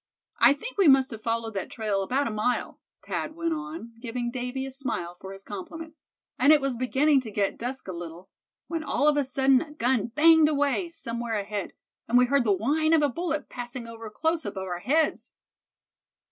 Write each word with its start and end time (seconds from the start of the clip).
"I 0.39 0.53
think 0.53 0.79
we 0.79 0.87
must 0.87 1.11
have 1.11 1.21
followed 1.21 1.53
that 1.53 1.69
trail 1.69 2.01
about 2.01 2.27
a 2.27 2.31
mile;" 2.31 2.79
Thad 3.05 3.35
went 3.35 3.53
on, 3.53 3.93
giving 4.01 4.31
Davy 4.31 4.65
a 4.65 4.71
smile 4.71 5.15
for 5.21 5.31
his 5.31 5.43
compliment; 5.43 5.93
"and 6.39 6.51
it 6.51 6.59
was 6.59 6.75
beginning 6.75 7.21
to 7.21 7.29
get 7.29 7.59
dusk 7.59 7.87
a 7.87 7.91
little, 7.91 8.31
when 8.65 8.83
all 8.83 9.07
of 9.07 9.15
a 9.15 9.23
sudden 9.23 9.61
a 9.61 9.73
gun 9.73 10.07
banged 10.07 10.49
away, 10.49 10.89
somewhere 10.89 11.35
ahead, 11.35 11.73
and 12.07 12.17
we 12.17 12.25
heard 12.25 12.45
the 12.45 12.51
whine 12.51 12.93
of 12.93 13.03
a 13.03 13.09
bullet 13.09 13.47
passing 13.47 13.85
over 13.87 14.09
close 14.09 14.43
above 14.43 14.65
our 14.67 14.79
heads." 14.79 15.33